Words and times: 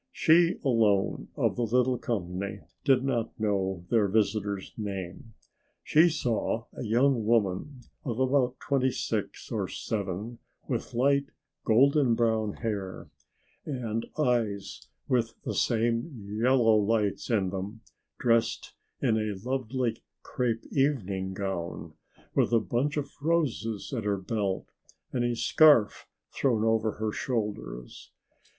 She 0.11 0.55
alone 0.65 1.27
of 1.35 1.55
the 1.55 1.61
little 1.61 1.99
company 1.99 2.61
did 2.83 3.03
not 3.03 3.39
know 3.39 3.85
their 3.91 4.07
visitor's 4.07 4.73
name. 4.75 5.35
She 5.83 6.09
saw 6.09 6.65
a 6.73 6.81
young 6.81 7.23
woman 7.27 7.81
of 8.03 8.19
about 8.19 8.59
twenty 8.59 8.89
six 8.89 9.51
or 9.51 9.67
seven 9.67 10.39
with 10.67 10.95
light 10.95 11.25
golden 11.65 12.15
brown 12.15 12.53
hair 12.53 13.11
and 13.63 14.07
eyes 14.17 14.87
with 15.07 15.39
the 15.43 15.53
same 15.53 16.09
yellow 16.41 16.77
lights 16.77 17.29
in 17.29 17.51
them, 17.51 17.81
dressed 18.17 18.73
in 19.03 19.17
a 19.17 19.37
lovely 19.47 20.01
crepe 20.23 20.65
evening 20.71 21.35
gown 21.35 21.93
with 22.33 22.51
a 22.51 22.59
bunch 22.59 22.97
of 22.97 23.11
roses 23.21 23.93
at 23.95 24.05
her 24.05 24.17
belt 24.17 24.65
and 25.11 25.23
a 25.23 25.35
scarf 25.35 26.07
thrown 26.33 26.63
over 26.63 26.93
her 26.93 27.11
shoulders. 27.11 28.09